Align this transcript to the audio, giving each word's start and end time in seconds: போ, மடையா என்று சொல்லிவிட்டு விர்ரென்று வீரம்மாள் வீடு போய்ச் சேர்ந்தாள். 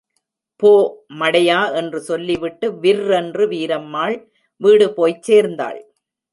போ, 0.59 0.71
மடையா 1.19 1.75
என்று 1.75 1.99
சொல்லிவிட்டு 1.99 2.71
விர்ரென்று 2.81 3.45
வீரம்மாள் 3.47 4.17
வீடு 4.61 4.93
போய்ச் 4.93 5.23
சேர்ந்தாள். 5.23 5.81